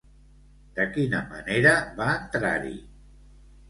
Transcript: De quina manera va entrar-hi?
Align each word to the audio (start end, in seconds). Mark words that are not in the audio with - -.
De 0.79 0.87
quina 0.95 1.21
manera 1.35 1.77
va 2.03 2.11
entrar-hi? 2.19 2.77